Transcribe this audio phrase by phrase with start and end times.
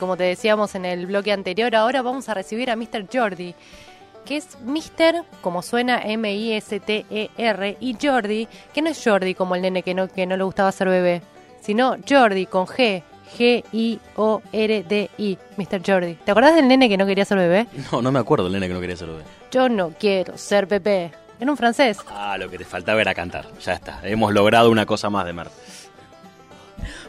[0.00, 3.08] Como te decíamos en el bloque anterior, ahora vamos a recibir a Mr.
[3.12, 3.52] Jordi,
[4.24, 5.24] que es Mr.
[5.42, 10.24] como suena M-I-S-T-E-R, y Jordi, que no es Jordi como el nene que no, que
[10.24, 11.20] no le gustaba ser bebé,
[11.60, 13.02] sino Jordi con G,
[13.36, 15.82] G-I-O-R-D-I, Mr.
[15.84, 16.14] Jordi.
[16.14, 17.66] ¿Te acordás del nene que no quería ser bebé?
[17.90, 19.24] No, no me acuerdo del nene que no quería ser bebé.
[19.50, 21.10] Yo no quiero ser bebé.
[21.40, 21.98] Era un francés.
[22.08, 23.46] Ah, lo que te faltaba era cantar.
[23.58, 23.98] Ya está.
[24.04, 25.50] Hemos logrado una cosa más de Mert.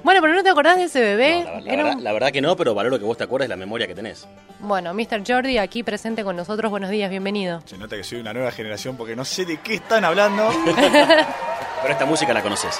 [0.04, 1.44] Bueno, pero no te acordás de ese bebé.
[1.44, 3.24] No, la, la Era verdad, un- la verdad que no, pero valoro que vos te
[3.26, 4.28] acuerdes la memoria que tenés.
[4.60, 5.24] Bueno, Mr.
[5.28, 6.70] Jordi aquí presente con nosotros.
[6.72, 7.62] Buenos días, bienvenido.
[7.66, 10.50] Se nota que soy una nueva generación porque no sé de qué están hablando.
[10.66, 12.80] Pero esta música la conoces.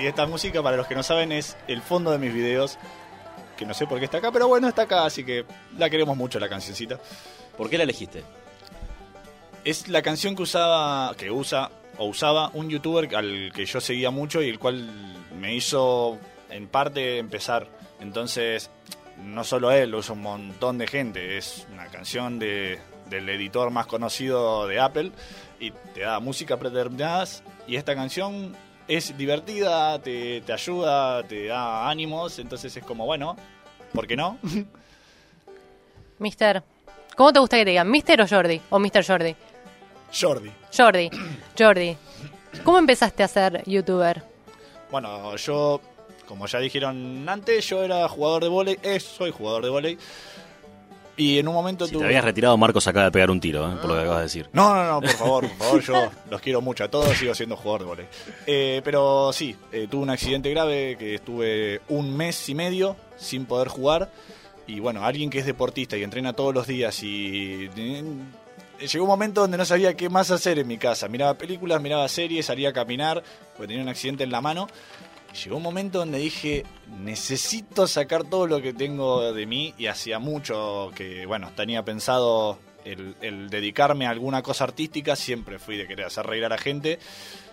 [0.00, 2.78] y esta música, para los que no saben, es el fondo de mis videos.
[3.56, 5.44] Que no sé por qué está acá, pero bueno, está acá, así que
[5.78, 6.98] la queremos mucho la cancioncita.
[7.56, 8.24] ¿Por qué la elegiste?
[9.64, 14.10] Es la canción que usaba, que usa o usaba un youtuber al que yo seguía
[14.10, 14.88] mucho y el cual
[15.38, 16.18] me hizo
[16.54, 17.66] en parte empezar.
[18.00, 18.70] Entonces,
[19.18, 21.36] no solo él, lo usa un montón de gente.
[21.36, 22.78] Es una canción de,
[23.10, 25.10] del editor más conocido de Apple
[25.58, 27.42] y te da música predeterminadas.
[27.66, 28.54] Y esta canción
[28.86, 32.38] es divertida, te, te ayuda, te da ánimos.
[32.38, 33.36] Entonces es como, bueno,
[33.92, 34.38] ¿por qué no?
[36.20, 36.62] Mister,
[37.16, 37.90] ¿cómo te gusta que te digan?
[37.90, 38.60] ¿Mister o Jordi?
[38.70, 39.04] ¿O Mr.
[39.04, 39.34] Jordi?
[40.12, 40.52] Jordi.
[40.76, 41.10] Jordi,
[41.58, 41.96] Jordi.
[42.64, 44.22] ¿Cómo empezaste a ser youtuber?
[44.92, 45.80] Bueno, yo,
[46.26, 49.98] como ya dijeron antes, yo era jugador de volei, eh, soy jugador de volei.
[51.16, 52.06] Y en un momento Si te tuve...
[52.06, 53.76] habías retirado, Marcos acaba de pegar un tiro, ¿eh?
[53.80, 54.48] por lo que acabas de decir.
[54.52, 57.56] No, no, no, por favor, por favor, yo los quiero mucho a todos, sigo siendo
[57.56, 58.06] jugador de volei.
[58.46, 63.46] Eh, pero sí, eh, tuve un accidente grave que estuve un mes y medio sin
[63.46, 64.10] poder jugar.
[64.66, 67.70] Y bueno, alguien que es deportista y entrena todos los días y...
[67.76, 68.02] eh,
[68.92, 71.06] Llegó un momento donde no sabía qué más hacer en mi casa.
[71.06, 73.22] Miraba películas, miraba series, salía a caminar,
[73.56, 74.66] porque tenía un accidente en la mano.
[75.42, 76.64] Llegó un momento donde dije,
[77.00, 82.58] necesito sacar todo lo que tengo de mí y hacía mucho que, bueno, tenía pensado
[82.84, 86.58] el, el dedicarme a alguna cosa artística, siempre fui de querer hacer reír a la
[86.58, 87.00] gente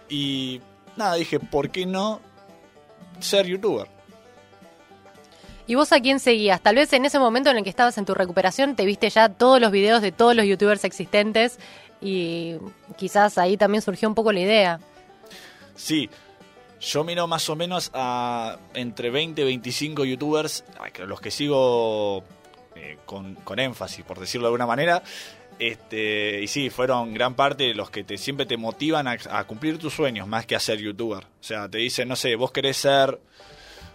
[0.10, 0.62] y
[0.96, 2.22] nada, dije, ¿por qué no
[3.20, 3.88] ser youtuber?
[5.66, 6.62] ¿Y vos a quién seguías?
[6.62, 9.30] Tal vez en ese momento en el que estabas en tu recuperación te viste ya
[9.30, 11.60] todos los videos de todos los youtubers existentes
[12.02, 12.58] y
[12.98, 14.80] quizás ahí también surgió un poco la idea.
[15.76, 16.10] Sí,
[16.82, 20.64] yo miro más o menos a entre 20 y 25 youtubers,
[21.06, 22.24] los que sigo
[22.76, 25.04] eh, con, con énfasis, por decirlo de alguna manera.
[25.60, 29.78] Este, y sí, fueron gran parte los que te, siempre te motivan a, a cumplir
[29.78, 31.24] tus sueños más que a ser youtuber.
[31.24, 33.20] O sea, te dicen, no sé, vos querés ser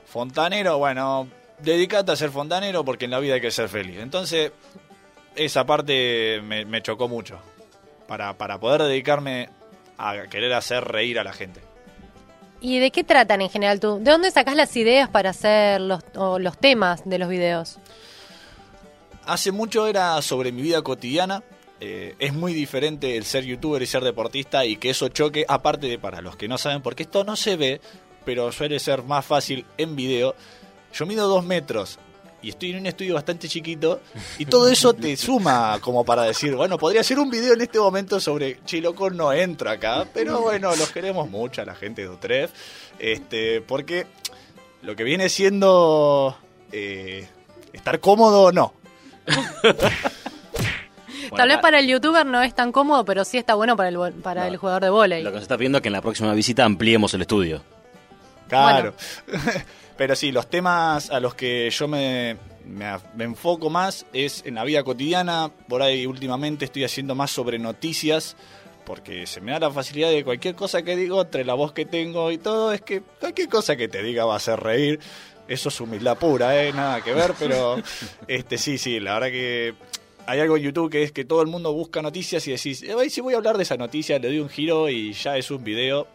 [0.06, 3.98] fontanero, bueno, dedicate a ser fontanero porque en la vida hay que ser feliz.
[3.98, 4.52] Entonces,
[5.34, 7.40] esa parte me, me chocó mucho.
[8.06, 9.48] Para, para poder dedicarme
[9.98, 11.60] a querer hacer reír a la gente.
[12.66, 14.00] ¿Y de qué tratan en general tú?
[14.00, 17.78] ¿De dónde sacás las ideas para hacer los, o los temas de los videos?
[19.24, 21.44] Hace mucho era sobre mi vida cotidiana.
[21.78, 25.86] Eh, es muy diferente el ser youtuber y ser deportista y que eso choque, aparte
[25.86, 27.80] de para los que no saben, porque esto no se ve,
[28.24, 30.34] pero suele ser más fácil en video.
[30.92, 32.00] Yo mido dos metros
[32.46, 34.00] y estoy en un estudio bastante chiquito
[34.38, 37.80] y todo eso te suma como para decir, bueno, podría hacer un video en este
[37.80, 42.08] momento sobre Chiloco, no entro acá, pero bueno, los queremos mucho a la gente de
[42.08, 42.54] Utrecht,
[43.00, 44.06] este, porque
[44.82, 46.38] lo que viene siendo
[46.70, 47.26] eh,
[47.72, 48.74] estar cómodo, no.
[51.36, 53.98] Tal vez para el youtuber no es tan cómodo, pero sí está bueno para el,
[54.22, 54.46] para No.
[54.48, 55.22] el jugador de volei.
[55.24, 57.62] Lo que se está pidiendo es que en la próxima visita ampliemos el estudio.
[58.48, 58.94] Claro.
[59.96, 62.36] Pero sí, los temas a los que yo me,
[62.66, 65.50] me, enfoco más es en la vida cotidiana.
[65.68, 68.36] Por ahí últimamente estoy haciendo más sobre noticias.
[68.84, 71.86] Porque se me da la facilidad de cualquier cosa que digo, entre la voz que
[71.86, 75.00] tengo y todo, es que cualquier cosa que te diga va a hacer reír.
[75.48, 76.72] Eso es humildad pura, ¿eh?
[76.72, 77.76] Nada que ver, pero
[78.28, 79.74] este sí, sí, la verdad que
[80.26, 83.10] hay algo en YouTube que es que todo el mundo busca noticias y decís, eh,
[83.10, 85.64] si voy a hablar de esa noticia, le doy un giro y ya es un
[85.64, 86.06] video.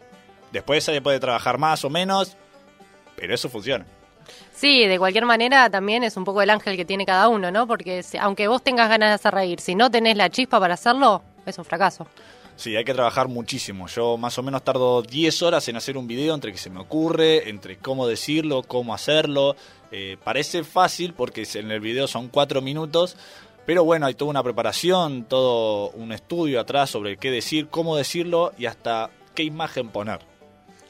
[0.52, 2.36] Después se puede trabajar más o menos,
[3.16, 3.86] pero eso funciona.
[4.54, 7.68] Sí, de cualquier manera también es un poco el ángel que tiene cada uno, ¿no?
[7.68, 11.24] Porque aunque vos tengas ganas de hacer reír, si no tenés la chispa para hacerlo,
[11.46, 12.08] es un fracaso.
[12.56, 13.88] Sí, hay que trabajar muchísimo.
[13.88, 16.80] Yo más o menos tardo 10 horas en hacer un video entre que se me
[16.80, 19.56] ocurre, entre cómo decirlo, cómo hacerlo.
[19.92, 23.18] Eh, parece fácil porque en el video son 4 minutos,
[23.66, 28.54] pero bueno, hay toda una preparación, todo un estudio atrás sobre qué decir, cómo decirlo
[28.58, 30.31] y hasta qué imagen poner.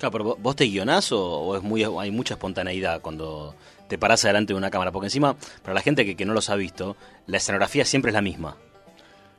[0.01, 3.53] Claro, pero ¿vos te guionás o, o es muy, hay mucha espontaneidad cuando
[3.87, 4.91] te parás delante de una cámara?
[4.91, 8.15] Porque encima, para la gente que, que no los ha visto, la escenografía siempre es
[8.15, 8.57] la misma.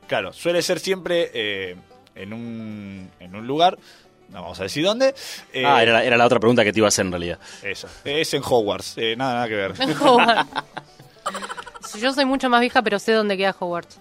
[0.07, 1.75] Claro, suele ser siempre eh,
[2.15, 3.77] en, un, en un lugar,
[4.29, 5.13] no vamos a decir dónde.
[5.51, 7.39] eh, ah, era la, era la otra pregunta que te iba a hacer en realidad.
[7.61, 9.73] Eso, es en Hogwarts, eh, nada, nada que ver.
[10.01, 10.47] Howard.
[11.99, 13.99] Yo soy mucho más vieja, pero sé dónde queda Hogwarts.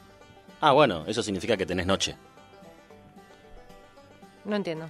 [0.61, 2.15] Ah, bueno, eso significa que tenés noche.
[4.45, 4.89] No entiendo.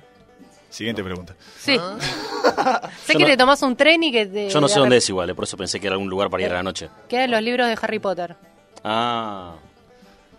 [0.73, 1.35] Siguiente pregunta.
[1.61, 1.77] Sí.
[3.05, 4.49] sé Yo que no- te tomás un tren y que te...
[4.49, 6.43] Yo no sé dónde es igual, eh, por eso pensé que era algún lugar para
[6.43, 6.89] ir a la noche.
[7.09, 8.35] Quedan los libros de Harry Potter,
[8.83, 9.55] Ah,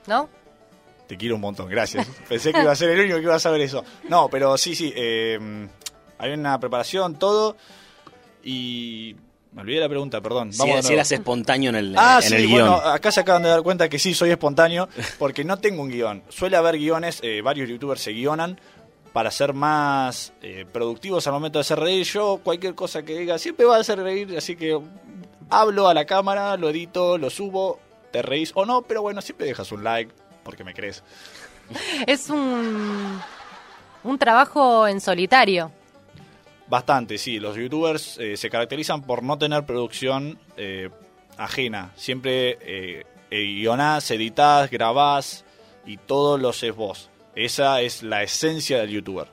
[0.08, 0.28] ¿no?
[1.08, 2.08] Te quiero un montón, gracias.
[2.30, 3.84] Pensé que iba a ser el único que iba a saber eso.
[4.10, 4.92] No, pero sí, sí.
[4.96, 5.40] eh,
[6.18, 7.56] hay una preparación, todo.
[8.44, 9.16] Y.
[9.54, 10.52] Me olvidé la pregunta, perdón.
[10.52, 10.90] si, de si nuevo.
[10.94, 12.68] eras espontáneo en el, Ah, en sí, el guion.
[12.70, 14.90] bueno, acá se acaban de dar cuenta que sí, soy espontáneo,
[15.20, 16.24] porque no tengo un guion.
[16.30, 18.60] Suele haber guiones, eh, varios youtubers se guionan
[19.14, 22.04] para ser más eh, productivos al momento de hacer reír.
[22.04, 24.78] Yo, cualquier cosa que diga, siempre va a hacer reír, así que
[25.50, 27.80] hablo a la cámara, lo edito, lo subo,
[28.12, 30.12] te reís o no, pero bueno, siempre dejas un like,
[30.44, 31.04] porque me crees.
[32.08, 33.22] Es un,
[34.04, 35.72] un trabajo en solitario.
[36.68, 37.40] Bastante, sí.
[37.40, 40.90] Los youtubers eh, se caracterizan por no tener producción eh,
[41.38, 41.92] ajena.
[41.96, 45.46] Siempre guionás, editás, grabás
[45.86, 47.10] y todo lo haces vos.
[47.36, 49.28] Esa es la esencia del youtuber.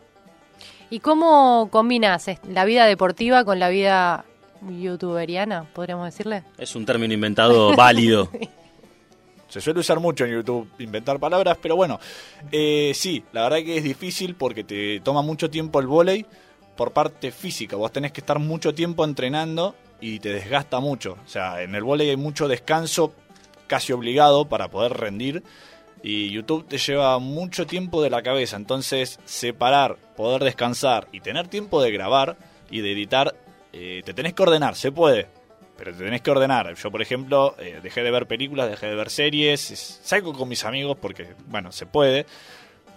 [0.91, 4.25] ¿Y cómo combinas la vida deportiva con la vida
[4.69, 6.44] youtuberiana, podríamos decirle?
[6.58, 8.31] Es un término inventado válido.
[9.49, 11.99] Se suele usar mucho en YouTube inventar palabras, pero bueno,
[12.52, 16.25] eh, sí, la verdad que es difícil porque te toma mucho tiempo el volei
[16.76, 17.76] por parte física.
[17.76, 21.19] Vos tenés que estar mucho tiempo entrenando y te desgasta mucho.
[21.25, 23.12] O sea, en el volei hay mucho descanso
[23.67, 25.43] casi obligado para poder rendir
[26.02, 28.56] y YouTube te lleva mucho tiempo de la cabeza.
[28.56, 32.37] Entonces, separar, poder descansar y tener tiempo de grabar
[32.70, 33.35] y de editar,
[33.73, 35.26] eh, te tenés que ordenar, se puede.
[35.76, 36.75] Pero te tenés que ordenar.
[36.75, 39.70] Yo, por ejemplo, eh, dejé de ver películas, dejé de ver series.
[39.70, 42.26] es- Salgo con mis amigos porque, bueno, se puede.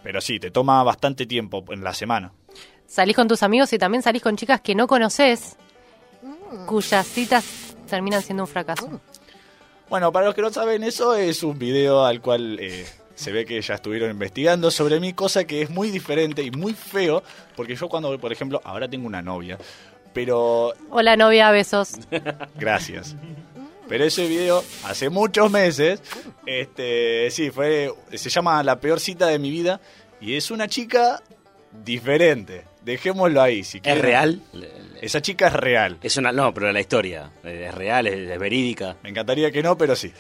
[0.04, 2.34] Pero sí, te toma bastante tiempo en la semana.
[2.86, 5.56] Salís con tus amigos y también salís con chicas que no conoces,
[6.66, 7.46] cuyas citas
[7.90, 9.00] terminan siendo un fracaso.
[9.90, 12.86] Bueno, para los que no saben, eso es un video al cual eh,
[13.16, 16.74] se ve que ya estuvieron investigando sobre mí, cosa que es muy diferente y muy
[16.74, 17.24] feo,
[17.56, 19.58] porque yo cuando, por ejemplo, ahora tengo una novia,
[20.14, 21.94] pero Hola novia, besos.
[22.56, 23.16] gracias.
[23.88, 26.02] Pero ese video, hace muchos meses,
[26.46, 29.82] este, sí, fue, se llama La peor cita de mi vida,
[30.22, 31.22] y es una chica
[31.84, 32.73] diferente.
[32.84, 34.02] Dejémoslo ahí, si ¿Es quieren.
[34.04, 34.42] real?
[35.02, 35.98] Esa chica es real.
[36.02, 38.98] Es una, no, pero la historia eh, es real, es, es verídica.
[39.04, 40.12] Me encantaría que no, pero sí.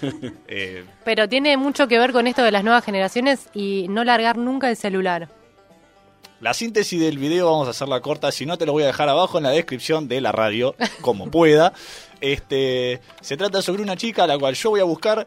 [0.48, 4.36] Eh, Pero tiene mucho que ver con esto de las nuevas generaciones y no largar
[4.36, 5.28] nunca el celular.
[6.40, 9.08] La síntesis del video vamos a hacerla corta, si no te lo voy a dejar
[9.08, 11.72] abajo en la descripción de la radio, como pueda.
[12.20, 15.26] Este, se trata sobre una chica a la cual yo voy a buscar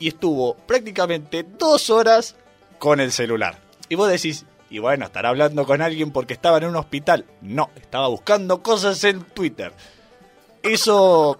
[0.00, 2.34] y estuvo prácticamente dos horas
[2.78, 3.58] con el celular.
[3.88, 7.24] Y vos decís, y bueno, estará hablando con alguien porque estaba en un hospital.
[7.40, 9.72] No, estaba buscando cosas en Twitter.
[10.62, 11.38] Eso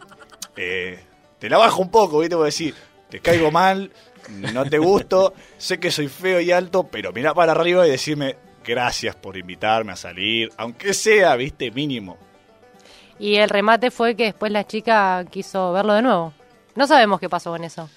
[0.57, 0.99] eh,
[1.39, 2.35] te la bajo un poco, ¿viste?
[2.37, 2.75] Vos decís,
[3.11, 3.91] te caigo mal,
[4.53, 8.37] no te gusto, sé que soy feo y alto, pero mirá para arriba y decirme
[8.65, 11.71] gracias por invitarme a salir, aunque sea, ¿viste?
[11.71, 12.17] Mínimo.
[13.19, 16.33] Y el remate fue que después la chica quiso verlo de nuevo.
[16.77, 17.89] No sabemos qué pasó con eso.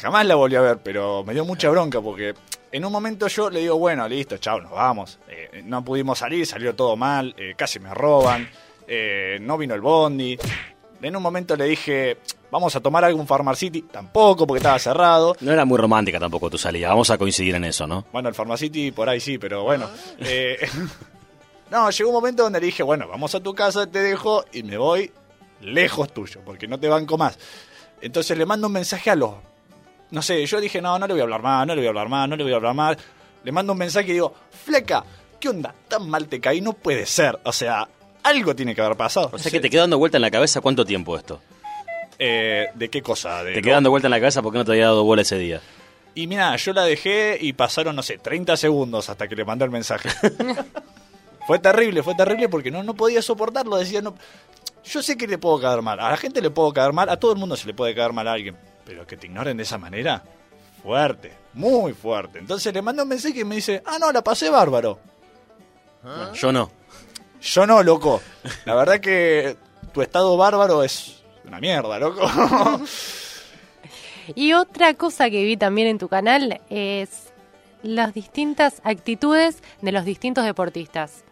[0.00, 2.34] Jamás la volví a ver, pero me dio mucha bronca porque
[2.72, 5.18] en un momento yo le digo, bueno, listo, chao, nos vamos.
[5.28, 8.48] Eh, no pudimos salir, salió todo mal, eh, casi me roban,
[8.86, 10.38] eh, no vino el bondi.
[11.00, 12.18] En un momento le dije,
[12.50, 15.36] vamos a tomar algún Farmar City, tampoco porque estaba cerrado.
[15.40, 18.04] No era muy romántica tampoco tu salida, vamos a coincidir en eso, ¿no?
[18.12, 19.88] Bueno, el Pharmacity por ahí sí, pero bueno.
[21.70, 24.62] No, llegó un momento donde le dije, bueno, vamos a tu casa, te dejo y
[24.62, 25.12] me voy
[25.60, 27.38] lejos tuyo, porque no te banco más.
[28.00, 29.34] Entonces le mando un mensaje a los...
[30.10, 31.90] No sé, yo dije, no, no le voy a hablar más, no le voy a
[31.90, 32.96] hablar más, no le voy a hablar más.
[33.44, 34.34] Le mando un mensaje y digo,
[34.64, 35.04] fleca,
[35.38, 35.74] ¿qué onda?
[35.86, 37.38] Tan mal te caí, no puede ser.
[37.44, 37.88] O sea,
[38.22, 39.30] algo tiene que haber pasado.
[39.32, 41.40] O sea que te quedó dando vuelta en la cabeza cuánto tiempo esto.
[42.18, 43.44] Eh, ¿De qué cosa?
[43.44, 45.38] De Te quedó dando vuelta en la cabeza porque no te había dado bola ese
[45.38, 45.60] día.
[46.14, 49.64] Y mira, yo la dejé y pasaron, no sé, 30 segundos hasta que le mandé
[49.66, 50.08] el mensaje.
[51.46, 53.76] fue terrible, fue terrible porque no, no podía soportarlo.
[53.76, 54.14] Decía, no,
[54.84, 56.00] yo sé que le puedo caer mal.
[56.00, 58.12] A la gente le puedo caer mal, a todo el mundo se le puede caer
[58.12, 58.56] mal a alguien.
[58.88, 60.24] Pero que te ignoren de esa manera,
[60.82, 62.38] fuerte, muy fuerte.
[62.38, 64.98] Entonces le mando un mensaje y me dice, ah, no, la pasé bárbaro.
[66.02, 66.70] Bueno, yo no.
[67.42, 68.22] Yo no, loco.
[68.64, 69.58] La verdad que
[69.92, 72.22] tu estado bárbaro es una mierda, loco.
[74.34, 77.32] Y otra cosa que vi también en tu canal es
[77.82, 81.24] las distintas actitudes de los distintos deportistas.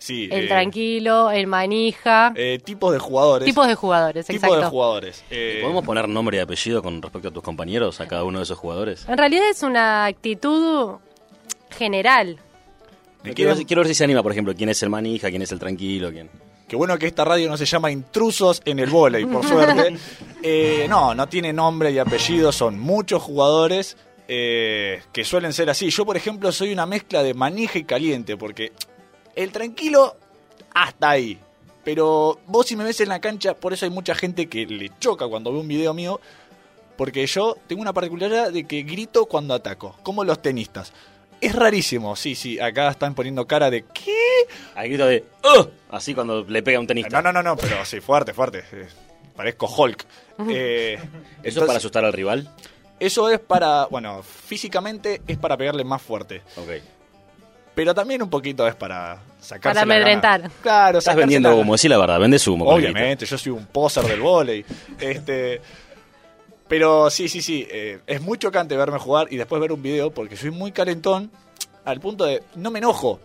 [0.00, 3.46] Sí, El eh, tranquilo, el manija, eh, tipos de jugadores.
[3.46, 4.64] tipos de jugadores, tipos exacto.
[4.64, 5.24] de jugadores.
[5.30, 8.44] Eh, ¿Podemos poner nombre y apellido con respecto a tus compañeros, a cada uno de
[8.44, 9.06] esos jugadores?
[9.08, 10.96] En realidad es una actitud
[11.70, 12.38] general.
[13.34, 15.60] Quiero, quiero ver si se anima, por ejemplo, quién es el manija, quién es el
[15.60, 16.28] tranquilo, quién.
[16.70, 19.96] Qué bueno que esta radio no se llama Intrusos en el Voley, por suerte.
[20.42, 25.90] Eh, no, no tiene nombre y apellido, son muchos jugadores eh, que suelen ser así.
[25.90, 28.72] Yo, por ejemplo, soy una mezcla de manija y caliente, porque
[29.34, 30.16] el tranquilo
[30.74, 31.38] hasta ahí.
[31.84, 34.90] Pero vos si me ves en la cancha, por eso hay mucha gente que le
[34.98, 36.20] choca cuando ve un video mío,
[36.96, 40.92] porque yo tengo una particularidad de que grito cuando ataco, como los tenistas.
[41.40, 44.46] Es rarísimo, sí, sí, acá están poniendo cara de ¿qué?
[44.74, 45.68] Al grito de ¡Oh!
[45.90, 47.22] Así cuando le pega a un tenista.
[47.22, 48.62] No, no, no, no, pero sí, fuerte, fuerte.
[49.34, 50.04] Parezco Hulk.
[50.50, 50.98] Eh,
[51.42, 52.54] ¿Eso es para asustar al rival?
[52.98, 56.42] Eso es para, bueno, físicamente es para pegarle más fuerte.
[56.58, 56.99] Ok.
[57.74, 60.50] Pero también un poquito es para sacarse Para amedrentar.
[60.62, 62.66] Claro, Estás vendiendo la- humo, decí la verdad, vendes humo.
[62.68, 64.64] Obviamente, yo soy un poser del volei.
[64.98, 65.60] Este,
[66.68, 67.66] pero sí, sí, sí.
[67.70, 71.30] eh, es muy chocante verme jugar y después ver un video porque soy muy calentón
[71.84, 73.18] al punto de no me enojo.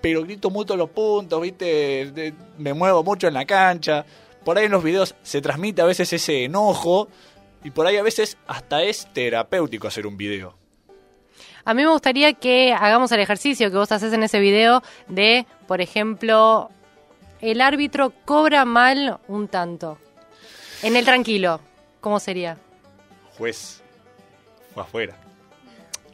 [0.00, 2.10] Pero grito mucho los puntos, ¿viste?
[2.12, 4.04] De- me muevo mucho en la cancha.
[4.44, 7.08] Por ahí en los videos se transmite a veces ese enojo.
[7.62, 10.54] Y por ahí a veces hasta es terapéutico hacer un video.
[11.64, 15.46] A mí me gustaría que hagamos el ejercicio que vos haces en ese video de,
[15.66, 16.70] por ejemplo,
[17.40, 19.98] el árbitro cobra mal un tanto.
[20.82, 21.60] En el tranquilo,
[22.00, 22.56] ¿cómo sería?
[23.36, 23.82] Juez,
[24.72, 25.16] fue afuera.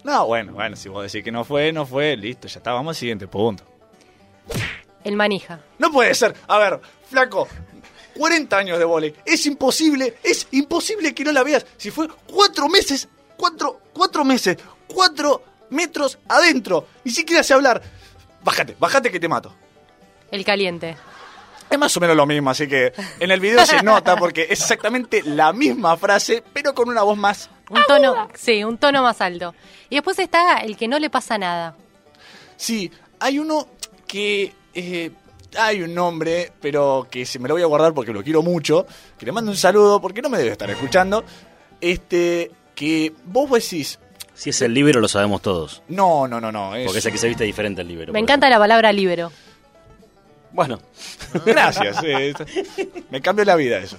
[0.03, 2.97] No, bueno, bueno, si vos decís que no fue, no fue, listo, ya está, vamos
[2.97, 3.65] al siguiente punto.
[5.03, 5.61] El manija.
[5.79, 6.35] No puede ser.
[6.49, 7.49] A ver, flaco,
[8.17, 9.15] 40 años de vole.
[9.25, 11.67] Es imposible, es imposible que no la veas.
[11.77, 16.87] Si fue cuatro meses, cuatro, cuatro meses, cuatro metros adentro.
[17.05, 17.83] Ni siquiera sé hablar.
[18.43, 19.53] Bájate, bájate que te mato.
[20.31, 20.97] El caliente.
[21.69, 24.61] Es más o menos lo mismo, así que en el video se nota porque es
[24.61, 27.51] exactamente la misma frase, pero con una voz más.
[27.71, 29.53] Un tono, sí, un tono más alto.
[29.91, 31.75] Y después está el que no le pasa nada.
[32.57, 33.67] Sí, hay uno
[34.07, 35.11] que eh,
[35.59, 38.87] hay un nombre, pero que se me lo voy a guardar porque lo quiero mucho.
[39.19, 41.25] Que le mando un saludo porque no me debe estar escuchando.
[41.81, 43.99] Este, que vos decís,
[44.35, 45.83] Si es el libro, lo sabemos todos.
[45.89, 46.77] no, no, no, no.
[46.77, 48.13] es- Porque es el que se viste diferente el libro.
[48.13, 49.29] Me encanta la palabra libero.
[49.33, 49.47] ejemplo.
[50.53, 50.79] Bueno,
[51.45, 52.33] Gracias, eh,
[53.11, 53.97] me cambió la vida eso.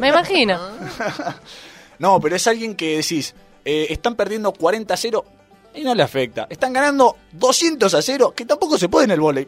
[0.00, 0.60] Me imagino.
[1.98, 5.22] No, pero es alguien que decís, eh, están perdiendo 40 a 0
[5.74, 6.46] y no le afecta.
[6.48, 9.46] Están ganando 200 a 0, que tampoco se puede en el volei.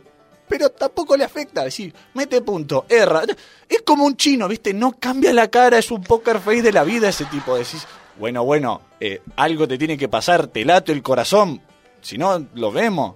[0.49, 3.23] Pero tampoco le afecta, decir, mete punto, erra.
[3.67, 4.75] Es como un chino, ¿viste?
[4.75, 7.57] No cambia la cara, es un poker face de la vida ese tipo.
[7.57, 7.87] Decís,
[8.19, 11.61] bueno, bueno, eh, algo te tiene que pasar, te lato el corazón.
[12.01, 13.15] Si no, lo vemos.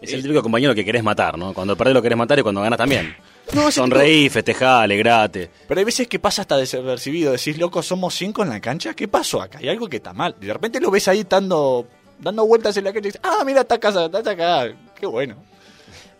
[0.00, 1.52] es el típico compañero que querés matar, ¿no?
[1.52, 3.14] Cuando perdés lo querés matar y cuando ganas también.
[3.54, 5.48] No, Sonreí, festejá, alegrate.
[5.68, 7.30] Pero hay veces que pasa hasta desapercibido.
[7.30, 8.92] Decís, loco, somos cinco en la cancha.
[8.92, 9.58] ¿Qué pasó acá?
[9.60, 10.34] Hay algo que está mal.
[10.40, 11.86] De repente lo ves ahí dando,
[12.18, 14.74] dando vueltas en la cancha y dices, ah, mira, está acá, está acá.
[14.98, 15.36] Qué bueno.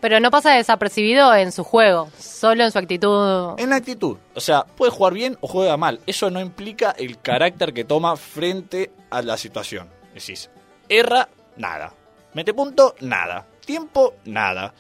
[0.01, 3.55] Pero no pasa desapercibido en su juego, solo en su actitud.
[3.59, 4.19] En la actitud.
[4.35, 6.01] O sea, puede jugar bien o juega mal.
[6.07, 9.89] Eso no implica el carácter que toma frente a la situación.
[10.15, 10.51] Decís,
[10.89, 11.93] erra, nada.
[12.35, 13.47] Mete punto, nada.
[13.65, 14.75] Tiempo, nada.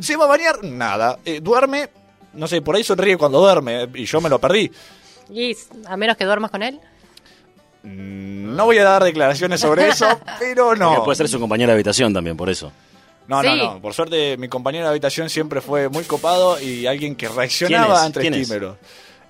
[0.00, 1.18] Se va a bañar, nada.
[1.24, 1.90] Eh, duerme,
[2.32, 3.86] no sé, por ahí sonríe cuando duerme.
[3.94, 4.72] Y yo me lo perdí.
[5.30, 5.54] Y
[5.86, 6.80] a menos que duermas con él.
[7.82, 10.06] Mm, No voy a dar declaraciones sobre eso,
[10.38, 11.04] pero Porque no.
[11.04, 12.72] puede ser su compañero de habitación también, por eso.
[13.28, 13.58] No, no, Sí.
[13.58, 13.80] no.
[13.80, 18.26] Por suerte, mi compañero de habitación siempre fue muy copado y alguien que reaccionaba ante
[18.26, 18.76] estímulos.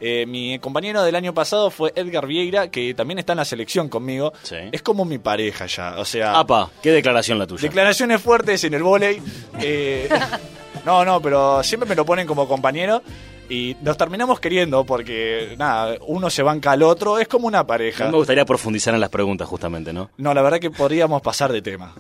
[0.00, 3.88] Eh, mi compañero del año pasado fue Edgar Vieira, que también está en la selección
[3.88, 4.32] conmigo.
[4.42, 4.56] Sí.
[4.72, 5.94] Es como mi pareja ya.
[5.98, 7.62] O sea, Apa, qué declaración la tuya.
[7.62, 9.22] declaraciones fuertes en el vóley.
[9.60, 10.08] Eh,
[10.84, 13.02] no, no, pero siempre me lo ponen como compañero.
[13.48, 17.18] Y nos terminamos queriendo porque, nada, uno se banca al otro.
[17.18, 18.04] Es como una A pareja.
[18.06, 20.10] mí me gustaría profundizar en las preguntas, justamente, ¿no?
[20.16, 21.94] No, la verdad que podríamos pasar de tema.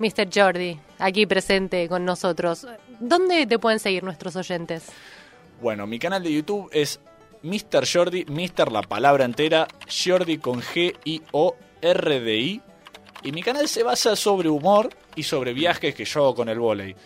[0.00, 0.28] Mr.
[0.34, 2.66] Jordi, aquí presente con nosotros.
[3.00, 4.86] ¿Dónde te pueden seguir nuestros oyentes?
[5.60, 7.00] Bueno, mi canal de YouTube es
[7.42, 7.86] Mr.
[7.86, 8.72] Jordi, Mr.
[8.72, 12.62] la palabra entera, Jordi con G I O R D I.
[13.24, 16.58] Y mi canal se basa sobre humor y sobre viajes que yo hago con el
[16.58, 16.96] volei.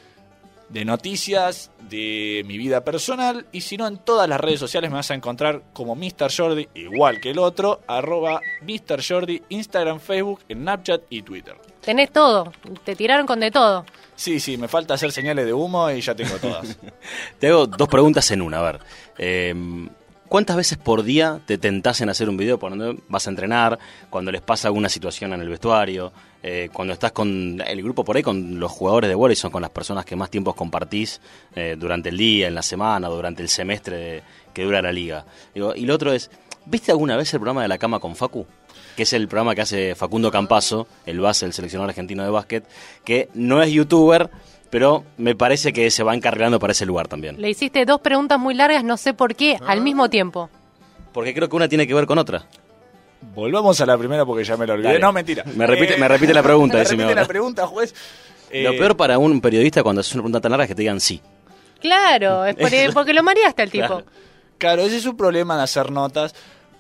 [0.69, 4.97] De noticias, de mi vida personal, y si no, en todas las redes sociales me
[4.97, 6.33] vas a encontrar como Mr.
[6.35, 9.03] Jordi, igual que el otro, arroba Mr.
[9.07, 11.57] Jordi, Instagram, Facebook, Snapchat y Twitter.
[11.85, 12.53] Tenés todo,
[12.85, 13.85] te tiraron con de todo.
[14.17, 16.77] Sí, sí, me falta hacer señales de humo y ya tengo todas.
[17.39, 18.81] Te hago dos preguntas en una, a ver.
[19.19, 19.55] Eh,
[20.29, 23.79] ¿Cuántas veces por día te tentás en hacer un video cuando vas a entrenar,
[24.11, 26.13] cuando les pasa alguna situación en el vestuario,
[26.43, 29.63] eh, cuando estás con el grupo por ahí, con los jugadores de voleibol, son con
[29.63, 31.21] las personas que más tiempos compartís
[31.55, 34.23] eh, durante el día, en la semana, o durante el semestre de-
[34.53, 35.25] que dura la liga?
[35.55, 36.31] Digo, y lo otro es,
[36.65, 38.47] ¿viste alguna vez el programa de la cama con Facu?
[38.97, 42.65] Que es el programa que hace Facundo Campazo, el base del seleccionador argentino de básquet,
[43.05, 44.31] que no es youtuber,
[44.71, 47.41] pero me parece que se va encarrilando para ese lugar también.
[47.41, 50.51] Le hiciste dos preguntas muy largas, no sé por qué, al mismo tiempo.
[51.13, 52.45] Porque creo que una tiene que ver con otra.
[53.35, 54.89] Volvamos a la primera porque ya me lo olvidé.
[54.89, 55.01] Dale.
[55.01, 55.45] No, mentira.
[55.57, 57.95] Me repite- Eh, me repite la pregunta, me decime repite la pregunta, juez.
[58.53, 60.83] Lo Eh, peor para un periodista cuando haces una pregunta tan larga es que te
[60.83, 61.21] digan sí.
[61.81, 63.87] Claro, es porque, porque lo mareaste al tipo.
[63.87, 64.05] Claro.
[64.59, 66.35] Claro, ese es un problema de hacer notas,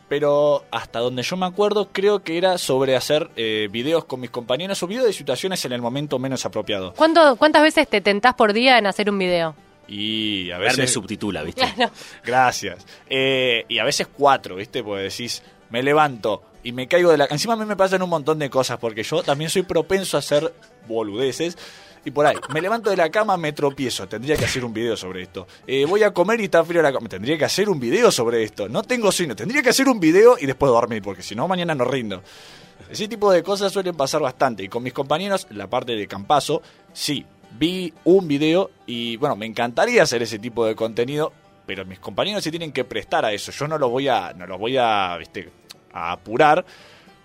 [0.09, 4.31] pero hasta donde yo me acuerdo creo que era sobre hacer eh, videos con mis
[4.31, 6.93] compañeros o videos de situaciones en el momento menos apropiado.
[6.95, 9.55] ¿Cuánto, ¿Cuántas veces te tentás por día en hacer un video?
[9.87, 10.93] Y a A ver, me veces...
[10.93, 11.63] subtitula, ¿viste?
[12.25, 12.87] Gracias.
[13.09, 14.83] Eh, y a veces cuatro, ¿viste?
[14.83, 17.27] Porque decís, me levanto y me caigo de la...
[17.31, 20.21] Encima a mí me pasan un montón de cosas porque yo también soy propenso a
[20.21, 20.55] hacer
[20.89, 21.59] boludeces.
[22.05, 24.07] Y por ahí, me levanto de la cama, me tropiezo.
[24.07, 25.47] Tendría que hacer un video sobre esto.
[25.67, 27.09] Eh, voy a comer y está frío la cama.
[27.09, 28.69] Tendría que hacer un video sobre esto.
[28.69, 29.35] No tengo sueño.
[29.35, 32.23] Tendría que hacer un video y después dormir, porque si no, mañana no rindo.
[32.91, 34.63] Ese tipo de cosas suelen pasar bastante.
[34.63, 36.61] Y con mis compañeros, la parte de Campazo,
[36.93, 37.25] sí,
[37.59, 41.33] vi un video y bueno, me encantaría hacer ese tipo de contenido,
[41.67, 43.53] pero mis compañeros se tienen que prestar a eso.
[43.53, 45.51] Yo no los voy a, no los voy a, viste,
[45.93, 46.65] a apurar,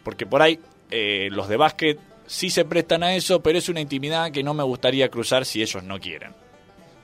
[0.03, 0.59] porque por ahí
[0.91, 4.53] eh, los de básquet sí se prestan a eso, pero es una intimidad que no
[4.53, 6.31] me gustaría cruzar si ellos no quieren.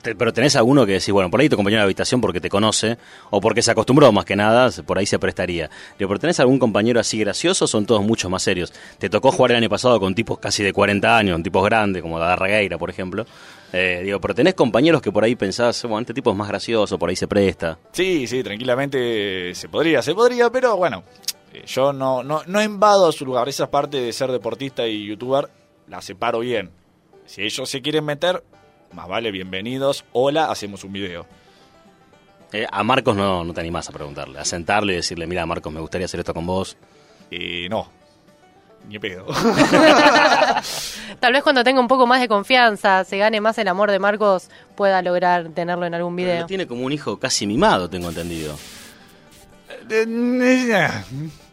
[0.02, 2.96] Pero tenés alguno que decís, bueno, por ahí tu compañero de habitación porque te conoce,
[3.30, 5.68] o porque se acostumbró más que nada, por ahí se prestaría.
[5.98, 8.72] Digo, pero tenés algún compañero así gracioso, son todos mucho más serios.
[8.98, 12.20] Te tocó jugar el año pasado con tipos casi de 40 años, tipos grandes, como
[12.20, 13.26] Darregueira, por ejemplo.
[13.72, 16.96] Eh, digo, pero tenés compañeros que por ahí pensás, bueno, este tipo es más gracioso,
[17.00, 17.76] por ahí se presta.
[17.90, 21.02] Sí, sí, tranquilamente se podría, se podría, pero bueno,
[21.64, 23.48] yo no, no, no invado su lugar.
[23.48, 25.48] Esa parte de ser deportista y youtuber
[25.88, 26.70] la separo bien.
[27.26, 28.42] Si ellos se quieren meter,
[28.92, 30.04] más vale, bienvenidos.
[30.12, 31.26] Hola, hacemos un video.
[32.52, 35.72] Eh, a Marcos no, no te animás a preguntarle, a sentarle y decirle, mira, Marcos,
[35.72, 36.76] me gustaría hacer esto con vos.
[37.30, 37.88] Eh, no,
[38.88, 39.26] ni pedo.
[41.20, 43.98] Tal vez cuando tenga un poco más de confianza, se gane más el amor de
[43.98, 46.40] Marcos, pueda lograr tenerlo en algún Pero video.
[46.42, 48.56] lo tiene como un hijo casi mimado, tengo entendido.
[49.90, 50.06] Eh,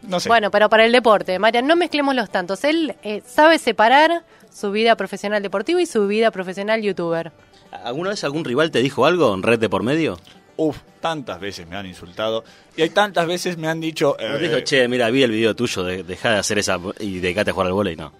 [0.02, 0.28] no sé.
[0.28, 2.64] Bueno, pero para el deporte, Marian, no mezclemos los tantos.
[2.64, 7.32] Él eh, sabe separar su vida profesional deportiva y su vida profesional youtuber.
[7.70, 10.18] ¿Alguna vez algún rival te dijo algo en red de por medio?
[10.56, 12.44] Uf, tantas veces me han insultado.
[12.76, 14.16] Y hay tantas veces me han dicho...
[14.18, 17.50] Eh, dijo, che, mira, vi el video tuyo, de, deja de hacer esa y dedicate
[17.50, 18.12] a jugar al volei, no.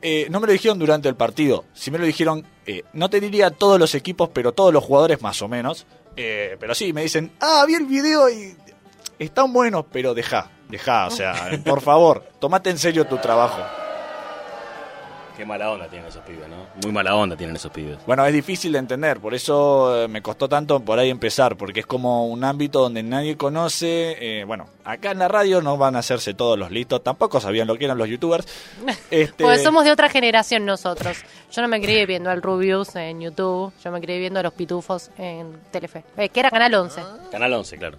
[0.00, 1.64] Eh, no me lo dijeron durante el partido.
[1.74, 5.22] Si me lo dijeron, eh, no te diría todos los equipos, pero todos los jugadores
[5.22, 5.86] más o menos.
[6.16, 8.54] Eh, pero sí, me dicen, ah, vi el video y
[9.18, 13.60] están buenos, pero deja, deja, o sea, por favor, tomate en serio tu trabajo.
[15.36, 16.66] Qué mala onda tienen esos pibes, ¿no?
[16.82, 17.96] Muy mala onda tienen esos pibes.
[18.06, 21.80] Bueno, es difícil de entender, por eso eh, me costó tanto por ahí empezar, porque
[21.80, 24.16] es como un ámbito donde nadie conoce.
[24.20, 27.66] eh, bueno, acá en la radio no van a hacerse todos los listos, tampoco sabían
[27.66, 28.46] lo que eran los youtubers.
[29.10, 31.18] Este, Porque somos de otra generación nosotros.
[31.50, 34.52] Yo no me crié viendo al Rubius en YouTube, yo me crié viendo a los
[34.52, 37.98] Pitufos en Telefe, eh, que era Canal 11, Canal 11, claro.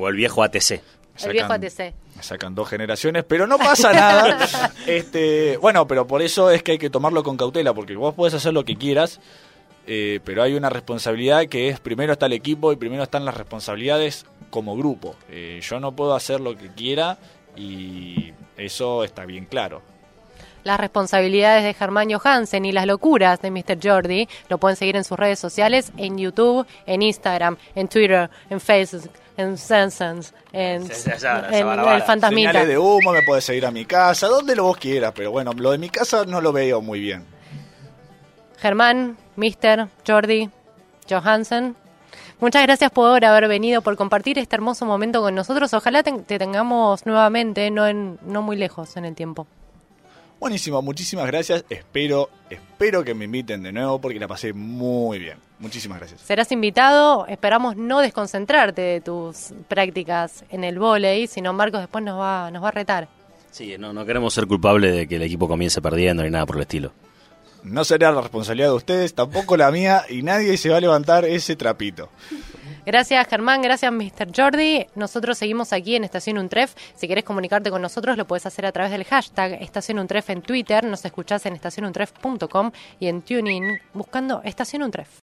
[0.00, 0.70] O el viejo ATC.
[0.70, 1.94] me el viejo sacan- ATC.
[2.16, 4.72] Me sacan dos generaciones, pero no pasa nada.
[4.86, 8.34] este, bueno, pero por eso es que hay que tomarlo con cautela, porque vos podés
[8.34, 9.20] hacer lo que quieras,
[9.86, 13.36] eh, pero hay una responsabilidad que es primero está el equipo y primero están las
[13.36, 15.14] responsabilidades como grupo.
[15.30, 17.18] Eh, yo no puedo hacer lo que quiera
[17.56, 19.82] y eso está bien claro.
[20.62, 23.78] Las responsabilidades de Germán Johansen y las locuras de Mr.
[23.82, 28.60] Jordi lo pueden seguir en sus redes sociales, en YouTube, en Instagram, en Twitter, en
[28.60, 29.10] Facebook,
[29.40, 32.52] en Sensens, en, en el Fantasmita.
[32.52, 35.52] Señales de humo, me podés seguir a mi casa, donde lo vos quieras, pero bueno,
[35.52, 37.24] lo de mi casa no lo veo muy bien.
[38.58, 39.88] Germán, Mr.
[40.06, 40.50] Jordi,
[41.08, 41.76] Johansen.
[42.40, 45.74] Muchas gracias por haber venido, por compartir este hermoso momento con nosotros.
[45.74, 49.46] Ojalá te, te tengamos nuevamente, no, en, no muy lejos en el tiempo.
[50.40, 51.66] Buenísimo, muchísimas gracias.
[51.68, 55.36] Espero, espero que me inviten de nuevo porque la pasé muy bien.
[55.58, 56.22] Muchísimas gracias.
[56.22, 62.18] Serás invitado, esperamos no desconcentrarte de tus prácticas en el vóley, sino Marcos después nos
[62.18, 63.08] va, nos va a retar.
[63.50, 66.56] Sí, no, no queremos ser culpables de que el equipo comience perdiendo ni nada por
[66.56, 66.92] el estilo.
[67.62, 71.26] No será la responsabilidad de ustedes, tampoco la mía, y nadie se va a levantar
[71.26, 72.08] ese trapito.
[72.90, 74.32] Gracias Germán, gracias Mr.
[74.34, 74.84] Jordi.
[74.96, 76.74] Nosotros seguimos aquí en Estación Untref.
[76.96, 80.42] Si querés comunicarte con nosotros lo puedes hacer a través del hashtag Estación Untref en
[80.42, 80.82] Twitter.
[80.82, 85.08] Nos escuchás en estacionuntref.com y en TuneIn buscando Estación Untref.